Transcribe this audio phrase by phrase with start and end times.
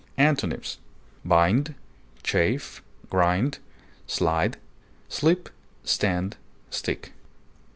[0.17, 0.79] Antonyms:
[1.23, 1.75] bind,
[2.23, 3.59] chafe, grind,
[4.07, 4.57] slide,
[5.09, 5.47] slip,
[5.85, 6.37] stand,
[6.71, 7.11] stick.